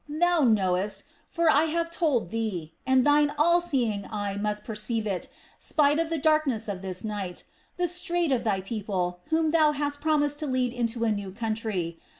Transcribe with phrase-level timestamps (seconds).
[0.09, 5.29] Thou knowest for I have told Thee, and Thine all seeing eye must perceive it,
[5.59, 7.43] spite of the darkness of this night
[7.77, 11.99] the strait of Thy people, whom Thou hast promised to lead into a new country.